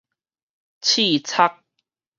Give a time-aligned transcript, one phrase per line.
[0.81, 1.61] 刺鑿